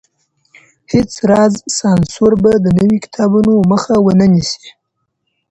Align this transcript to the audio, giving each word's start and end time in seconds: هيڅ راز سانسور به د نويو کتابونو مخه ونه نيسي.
هيڅ 0.91 1.11
راز 1.29 1.53
سانسور 1.79 2.33
به 2.41 2.51
د 2.63 2.65
نويو 2.77 3.03
کتابونو 3.05 3.53
مخه 3.71 3.93
ونه 4.01 4.25
نيسي. 4.33 4.67